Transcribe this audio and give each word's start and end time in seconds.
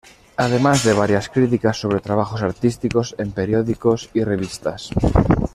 Además 0.37 0.83
de 0.83 0.93
varias 0.93 1.29
críticas 1.29 1.79
sobre 1.79 1.99
trabajos 1.99 2.41
artísticos 2.41 3.13
en 3.19 3.33
periódicos 3.33 4.09
y 4.15 4.23
revistas. 4.23 4.89